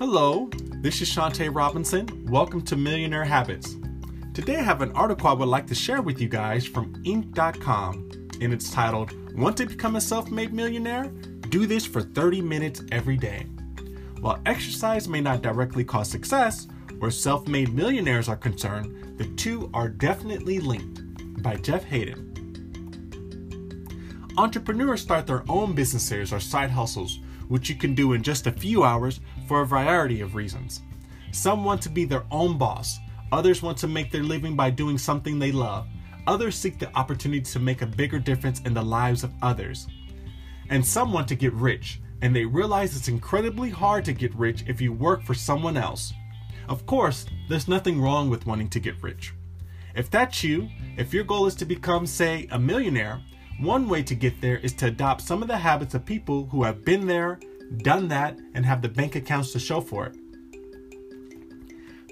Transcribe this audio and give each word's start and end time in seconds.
Hello, 0.00 0.48
this 0.80 1.02
is 1.02 1.14
Shantae 1.14 1.54
Robinson. 1.54 2.08
Welcome 2.30 2.62
to 2.62 2.74
Millionaire 2.74 3.22
Habits. 3.22 3.76
Today 4.32 4.56
I 4.56 4.62
have 4.62 4.80
an 4.80 4.92
article 4.92 5.28
I 5.28 5.34
would 5.34 5.50
like 5.50 5.66
to 5.66 5.74
share 5.74 6.00
with 6.00 6.22
you 6.22 6.26
guys 6.26 6.66
from 6.66 6.94
Inc.com, 7.04 8.08
and 8.40 8.50
it's 8.54 8.70
titled 8.70 9.12
Want 9.36 9.58
to 9.58 9.66
Become 9.66 9.96
a 9.96 10.00
Self 10.00 10.30
Made 10.30 10.54
Millionaire? 10.54 11.04
Do 11.50 11.66
this 11.66 11.84
for 11.84 12.00
30 12.00 12.40
minutes 12.40 12.82
every 12.90 13.18
day. 13.18 13.42
While 14.22 14.40
exercise 14.46 15.06
may 15.06 15.20
not 15.20 15.42
directly 15.42 15.84
cause 15.84 16.08
success, 16.08 16.66
where 16.98 17.10
self 17.10 17.46
made 17.46 17.74
millionaires 17.74 18.30
are 18.30 18.38
concerned, 18.38 19.18
the 19.18 19.26
two 19.36 19.68
are 19.74 19.90
definitely 19.90 20.60
linked. 20.60 21.02
By 21.42 21.56
Jeff 21.56 21.84
Haden. 21.84 22.26
Entrepreneurs 24.38 25.02
start 25.02 25.26
their 25.26 25.44
own 25.46 25.74
businesses 25.74 26.32
or 26.32 26.40
side 26.40 26.70
hustles 26.70 27.20
which 27.50 27.68
you 27.68 27.74
can 27.74 27.96
do 27.96 28.12
in 28.12 28.22
just 28.22 28.46
a 28.46 28.52
few 28.52 28.84
hours 28.84 29.18
for 29.50 29.62
a 29.62 29.66
variety 29.66 30.20
of 30.20 30.36
reasons. 30.36 30.80
Some 31.32 31.64
want 31.64 31.82
to 31.82 31.88
be 31.88 32.04
their 32.04 32.24
own 32.30 32.56
boss, 32.56 33.00
others 33.32 33.62
want 33.62 33.76
to 33.78 33.88
make 33.88 34.12
their 34.12 34.22
living 34.22 34.54
by 34.54 34.70
doing 34.70 34.96
something 34.96 35.40
they 35.40 35.50
love, 35.50 35.88
others 36.28 36.54
seek 36.54 36.78
the 36.78 36.96
opportunity 36.96 37.40
to 37.40 37.58
make 37.58 37.82
a 37.82 37.86
bigger 37.86 38.20
difference 38.20 38.60
in 38.60 38.74
the 38.74 38.82
lives 38.82 39.24
of 39.24 39.34
others. 39.42 39.88
And 40.68 40.86
some 40.86 41.12
want 41.12 41.26
to 41.26 41.34
get 41.34 41.52
rich, 41.52 42.00
and 42.22 42.32
they 42.32 42.44
realize 42.44 42.96
it's 42.96 43.08
incredibly 43.08 43.70
hard 43.70 44.04
to 44.04 44.12
get 44.12 44.32
rich 44.36 44.62
if 44.68 44.80
you 44.80 44.92
work 44.92 45.24
for 45.24 45.34
someone 45.34 45.76
else. 45.76 46.12
Of 46.68 46.86
course, 46.86 47.26
there's 47.48 47.66
nothing 47.66 48.00
wrong 48.00 48.30
with 48.30 48.46
wanting 48.46 48.70
to 48.70 48.78
get 48.78 49.02
rich. 49.02 49.34
If 49.96 50.12
that's 50.12 50.44
you, 50.44 50.68
if 50.96 51.12
your 51.12 51.24
goal 51.24 51.46
is 51.46 51.56
to 51.56 51.64
become, 51.64 52.06
say, 52.06 52.46
a 52.52 52.58
millionaire, 52.60 53.20
one 53.58 53.88
way 53.88 54.04
to 54.04 54.14
get 54.14 54.40
there 54.40 54.58
is 54.58 54.74
to 54.74 54.86
adopt 54.86 55.22
some 55.22 55.42
of 55.42 55.48
the 55.48 55.58
habits 55.58 55.94
of 55.94 56.06
people 56.06 56.46
who 56.52 56.62
have 56.62 56.84
been 56.84 57.08
there, 57.08 57.40
done 57.78 58.08
that, 58.08 58.38
and 58.54 58.64
have 58.66 58.82
the 58.82 58.88
bank 58.88 59.14
accounts 59.14 59.52
to 59.52 59.58
show 59.58 59.80
for 59.80 60.06
it. 60.06 60.16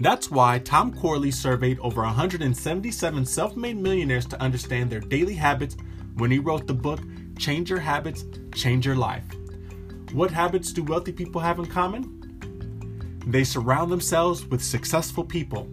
That's 0.00 0.30
why 0.30 0.60
Tom 0.60 0.94
Corley 0.94 1.32
surveyed 1.32 1.80
over 1.80 2.02
177 2.02 3.24
self 3.26 3.56
made 3.56 3.76
millionaires 3.76 4.26
to 4.26 4.40
understand 4.40 4.90
their 4.90 5.00
daily 5.00 5.34
habits 5.34 5.76
when 6.14 6.30
he 6.30 6.38
wrote 6.38 6.66
the 6.66 6.74
book 6.74 7.00
Change 7.36 7.70
Your 7.70 7.80
Habits, 7.80 8.24
Change 8.54 8.86
Your 8.86 8.94
Life. 8.94 9.24
What 10.12 10.30
habits 10.30 10.72
do 10.72 10.84
wealthy 10.84 11.12
people 11.12 11.40
have 11.40 11.58
in 11.58 11.66
common? 11.66 12.14
They 13.26 13.44
surround 13.44 13.90
themselves 13.90 14.46
with 14.46 14.62
successful 14.62 15.24
people. 15.24 15.68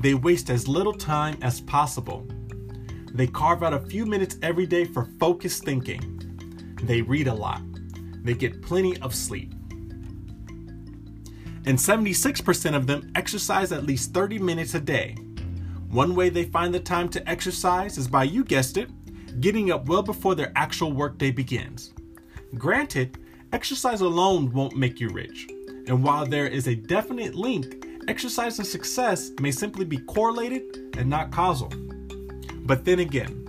They 0.00 0.14
waste 0.14 0.48
as 0.48 0.68
little 0.68 0.94
time 0.94 1.36
as 1.42 1.60
possible. 1.60 2.26
They 3.12 3.26
carve 3.26 3.62
out 3.62 3.74
a 3.74 3.80
few 3.80 4.06
minutes 4.06 4.38
every 4.40 4.66
day 4.66 4.84
for 4.84 5.04
focused 5.20 5.64
thinking. 5.64 6.76
They 6.82 7.02
read 7.02 7.28
a 7.28 7.34
lot. 7.34 7.60
They 8.22 8.34
get 8.34 8.62
plenty 8.62 8.96
of 8.98 9.14
sleep. 9.14 9.52
And 11.64 11.78
76% 11.78 12.74
of 12.74 12.86
them 12.86 13.12
exercise 13.14 13.70
at 13.72 13.84
least 13.84 14.12
30 14.12 14.38
minutes 14.38 14.74
a 14.74 14.80
day. 14.80 15.16
One 15.88 16.14
way 16.14 16.28
they 16.28 16.44
find 16.44 16.74
the 16.74 16.80
time 16.80 17.08
to 17.10 17.28
exercise 17.28 17.98
is 17.98 18.08
by, 18.08 18.24
you 18.24 18.44
guessed 18.44 18.76
it, 18.76 18.90
getting 19.40 19.70
up 19.70 19.86
well 19.86 20.02
before 20.02 20.34
their 20.34 20.52
actual 20.56 20.92
workday 20.92 21.30
begins. 21.30 21.92
Granted, 22.56 23.18
exercise 23.52 24.00
alone 24.00 24.50
won't 24.52 24.76
make 24.76 25.00
you 25.00 25.08
rich. 25.10 25.48
And 25.86 26.02
while 26.02 26.26
there 26.26 26.46
is 26.46 26.66
a 26.66 26.74
definite 26.74 27.34
link, 27.34 27.86
exercise 28.08 28.58
and 28.58 28.66
success 28.66 29.30
may 29.40 29.50
simply 29.50 29.84
be 29.84 29.98
correlated 29.98 30.96
and 30.96 31.08
not 31.08 31.30
causal. 31.30 31.72
But 32.64 32.84
then 32.84 33.00
again, 33.00 33.41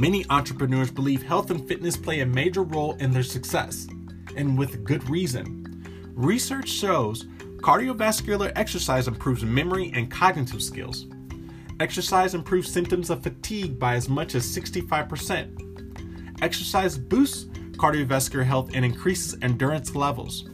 many 0.00 0.24
entrepreneurs 0.30 0.90
believe 0.90 1.22
health 1.22 1.50
and 1.50 1.68
fitness 1.68 1.94
play 1.94 2.20
a 2.20 2.26
major 2.26 2.62
role 2.62 2.94
in 2.94 3.10
their 3.10 3.22
success, 3.22 3.86
and 4.34 4.56
with 4.56 4.82
good 4.82 5.08
reason. 5.10 6.12
Research 6.14 6.68
shows 6.68 7.24
cardiovascular 7.58 8.50
exercise 8.56 9.06
improves 9.08 9.44
memory 9.44 9.92
and 9.94 10.10
cognitive 10.10 10.62
skills. 10.62 11.06
Exercise 11.80 12.34
improves 12.34 12.72
symptoms 12.72 13.10
of 13.10 13.22
fatigue 13.22 13.78
by 13.78 13.94
as 13.94 14.08
much 14.08 14.34
as 14.34 14.44
65%. 14.44 16.42
Exercise 16.42 16.96
boosts 16.96 17.44
cardiovascular 17.72 18.44
health 18.44 18.70
and 18.74 18.84
increases 18.84 19.36
endurance 19.42 19.94
levels. 19.94 20.48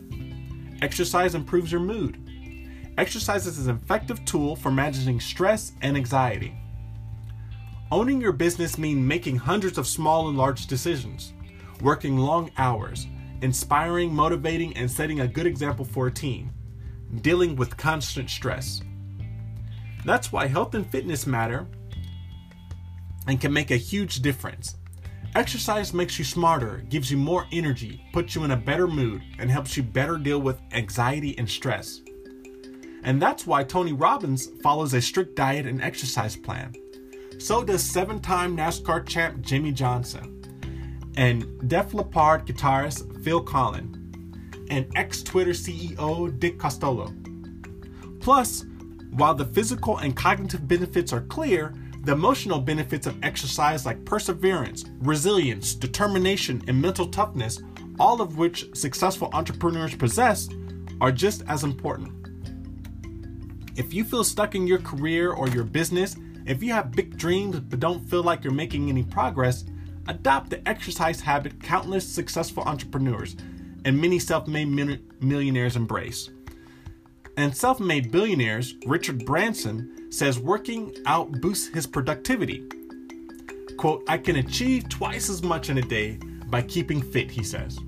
Exercise 0.83 1.37
improves 1.37 1.71
your 1.71 1.81
mood. 1.81 2.19
Exercise 2.99 3.47
is 3.47 3.69
an 3.69 3.77
effective 3.77 4.25
tool 4.25 4.57
for 4.57 4.73
managing 4.73 5.21
stress 5.21 5.73
and 5.83 5.97
anxiety. 5.97 6.55
Owning 7.93 8.21
your 8.21 8.33
business 8.33 8.79
means 8.79 8.99
making 8.99 9.37
hundreds 9.37 9.79
of 9.79 9.87
small 9.87 10.29
and 10.29 10.37
large 10.37 10.67
decisions, 10.67 11.33
working 11.81 12.19
long 12.19 12.51
hours, 12.59 13.07
inspiring, 13.43 14.13
motivating, 14.13 14.77
and 14.77 14.91
setting 14.91 15.21
a 15.21 15.29
good 15.29 15.47
example 15.47 15.85
for 15.85 16.09
a 16.09 16.13
team, 16.13 16.51
dealing 17.21 17.55
with 17.55 17.77
constant 17.77 18.29
stress. 18.29 18.81
That's 20.05 20.33
why 20.33 20.49
health 20.49 20.75
and 20.75 20.85
fitness 20.91 21.29
matter 21.29 21.69
and 23.29 23.41
can 23.41 23.53
make 23.53 23.71
a 23.71 23.77
huge 23.77 24.17
difference. 24.17 24.77
Exercise 25.37 25.95
makes 25.95 26.19
you 26.19 26.25
smarter, 26.25 26.85
gives 26.89 27.09
you 27.09 27.17
more 27.17 27.47
energy, 27.53 28.05
puts 28.13 28.35
you 28.35 28.43
in 28.43 28.51
a 28.51 28.57
better 28.57 28.89
mood, 28.89 29.23
and 29.39 29.49
helps 29.49 29.77
you 29.77 29.85
better 29.85 30.19
deal 30.19 30.41
with 30.41 30.61
anxiety 30.73 31.39
and 31.39 31.49
stress. 31.49 32.01
And 33.05 33.23
that's 33.23 33.47
why 33.47 33.63
Tony 33.63 33.93
Robbins 33.93 34.49
follows 34.61 34.93
a 34.93 35.01
strict 35.01 35.37
diet 35.37 35.67
and 35.67 35.81
exercise 35.81 36.35
plan. 36.35 36.75
So 37.39 37.63
does 37.63 37.83
seven 37.83 38.21
time 38.21 38.57
NASCAR 38.57 39.07
champ 39.07 39.43
Jimmie 39.43 39.73
Johnson, 39.73 40.43
and 41.17 41.69
Def 41.69 41.93
Leppard 41.93 42.47
guitarist 42.47 43.23
Phil 43.23 43.45
Collen, 43.45 43.95
and 44.71 44.87
ex 44.97 45.23
Twitter 45.23 45.51
CEO 45.51 46.39
Dick 46.39 46.59
Costolo. 46.59 47.13
Plus, 48.21 48.65
while 49.11 49.35
the 49.35 49.45
physical 49.45 49.99
and 49.99 50.17
cognitive 50.17 50.67
benefits 50.67 51.13
are 51.13 51.23
clear, 51.23 51.75
the 52.03 52.13
emotional 52.13 52.61
benefits 52.61 53.07
of 53.07 53.17
exercise 53.23 53.85
like 53.85 54.05
perseverance, 54.05 54.85
resilience, 55.01 55.75
determination, 55.75 56.63
and 56.69 56.81
mental 56.81 57.07
toughness, 57.07 57.61
all 57.99 58.21
of 58.21 58.39
which 58.39 58.75
successful 58.77 59.29
entrepreneurs 59.33 59.95
possess, 59.95 60.49
are 61.01 61.13
just 61.13 61.43
as 61.49 61.65
important. 61.65 62.13
If 63.77 63.93
you 63.93 64.05
feel 64.05 64.25
stuck 64.25 64.55
in 64.55 64.67
your 64.67 64.79
career 64.79 65.33
or 65.33 65.49
your 65.49 65.65
business 65.65 66.17
if 66.47 66.63
you 66.63 66.73
have 66.73 66.93
big 66.93 67.17
dreams 67.17 67.61
but 67.61 67.81
don't 67.81 68.09
feel 68.09 68.23
like 68.23 68.45
you're 68.45 68.53
making 68.53 68.89
any 68.89 69.03
progress, 69.03 69.65
adopt 70.09 70.51
the 70.51 70.67
exercise 70.69 71.21
habit 71.21 71.61
countless 71.63 72.09
successful 72.09 72.63
entrepreneurs 72.65 73.37
and 73.85 74.01
many 74.01 74.19
self 74.19 74.47
made 74.47 74.67
millionaires 75.21 75.77
embrace. 75.77 76.31
And 77.37 77.55
self 77.55 77.81
made 77.81 78.11
billionaires, 78.11 78.75
Richard 78.87 79.27
Branson, 79.27 80.11
says 80.11 80.39
working 80.39 80.95
out 81.07 81.31
boosts 81.41 81.69
his 81.69 81.87
productivity. 81.87 82.67
Quote, 83.77 84.05
I 84.09 84.19
can 84.19 84.37
achieve 84.37 84.89
twice 84.89 85.29
as 85.29 85.43
much 85.43 85.69
in 85.69 85.79
a 85.79 85.83
day 85.83 86.19
by 86.47 86.63
keeping 86.63 87.03
fit, 87.03 87.31
he 87.31 87.43
says. 87.43 87.79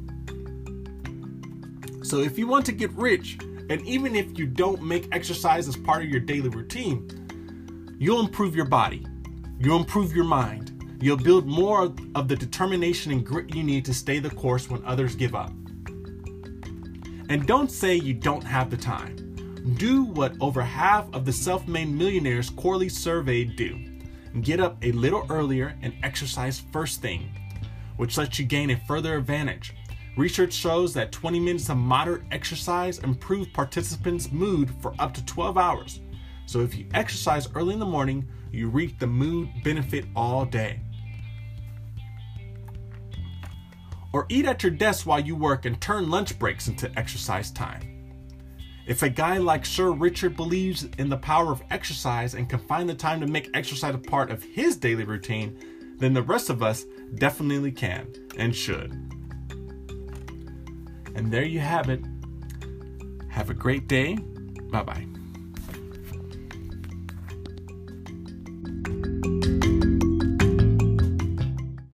So 2.02 2.20
if 2.20 2.38
you 2.38 2.46
want 2.46 2.66
to 2.66 2.72
get 2.72 2.92
rich, 2.92 3.38
and 3.70 3.86
even 3.86 4.14
if 4.14 4.38
you 4.38 4.46
don't 4.46 4.82
make 4.82 5.08
exercise 5.12 5.68
as 5.68 5.76
part 5.76 6.02
of 6.02 6.08
your 6.08 6.20
daily 6.20 6.48
routine, 6.48 7.27
You'll 8.00 8.20
improve 8.20 8.54
your 8.54 8.64
body. 8.64 9.04
You'll 9.58 9.80
improve 9.80 10.14
your 10.14 10.24
mind. 10.24 10.98
You'll 11.00 11.16
build 11.16 11.48
more 11.48 11.92
of 12.14 12.28
the 12.28 12.36
determination 12.36 13.10
and 13.10 13.26
grit 13.26 13.52
you 13.52 13.64
need 13.64 13.84
to 13.86 13.92
stay 13.92 14.20
the 14.20 14.30
course 14.30 14.70
when 14.70 14.84
others 14.84 15.16
give 15.16 15.34
up. 15.34 15.50
And 17.28 17.44
don't 17.44 17.72
say 17.72 17.96
you 17.96 18.14
don't 18.14 18.44
have 18.44 18.70
the 18.70 18.76
time. 18.76 19.74
Do 19.78 20.04
what 20.04 20.34
over 20.40 20.62
half 20.62 21.12
of 21.12 21.24
the 21.24 21.32
self 21.32 21.66
made 21.66 21.88
millionaires 21.88 22.50
Corley 22.50 22.88
surveyed 22.88 23.56
do 23.56 23.84
get 24.42 24.60
up 24.60 24.76
a 24.84 24.92
little 24.92 25.26
earlier 25.28 25.76
and 25.82 25.92
exercise 26.04 26.62
first 26.72 27.02
thing, 27.02 27.28
which 27.96 28.16
lets 28.16 28.38
you 28.38 28.44
gain 28.44 28.70
a 28.70 28.80
further 28.86 29.16
advantage. 29.16 29.74
Research 30.16 30.52
shows 30.52 30.94
that 30.94 31.10
20 31.10 31.40
minutes 31.40 31.68
of 31.68 31.78
moderate 31.78 32.22
exercise 32.30 33.00
improves 33.00 33.48
participants' 33.48 34.30
mood 34.30 34.70
for 34.80 34.94
up 35.00 35.12
to 35.14 35.24
12 35.24 35.58
hours 35.58 36.00
so 36.48 36.60
if 36.60 36.74
you 36.74 36.86
exercise 36.94 37.46
early 37.54 37.74
in 37.74 37.78
the 37.78 37.84
morning, 37.84 38.26
you 38.50 38.70
reap 38.70 38.98
the 38.98 39.06
mood 39.06 39.50
benefit 39.62 40.06
all 40.16 40.46
day. 40.46 40.80
Or 44.14 44.24
eat 44.30 44.46
at 44.46 44.62
your 44.62 44.72
desk 44.72 45.04
while 45.04 45.20
you 45.20 45.36
work 45.36 45.66
and 45.66 45.78
turn 45.78 46.08
lunch 46.08 46.38
breaks 46.38 46.66
into 46.66 46.90
exercise 46.98 47.50
time. 47.50 47.82
If 48.86 49.02
a 49.02 49.10
guy 49.10 49.36
like 49.36 49.66
Sir 49.66 49.90
Richard 49.90 50.36
believes 50.36 50.84
in 50.96 51.10
the 51.10 51.18
power 51.18 51.52
of 51.52 51.62
exercise 51.70 52.32
and 52.32 52.48
can 52.48 52.60
find 52.60 52.88
the 52.88 52.94
time 52.94 53.20
to 53.20 53.26
make 53.26 53.50
exercise 53.52 53.94
a 53.94 53.98
part 53.98 54.30
of 54.30 54.42
his 54.42 54.78
daily 54.78 55.04
routine, 55.04 55.96
then 55.98 56.14
the 56.14 56.22
rest 56.22 56.48
of 56.48 56.62
us 56.62 56.86
definitely 57.16 57.72
can 57.72 58.10
and 58.38 58.56
should. 58.56 58.92
And 61.14 61.30
there 61.30 61.44
you 61.44 61.60
have 61.60 61.90
it. 61.90 62.02
Have 63.28 63.50
a 63.50 63.54
great 63.54 63.86
day. 63.86 64.14
Bye 64.70 64.82
bye. 64.84 65.17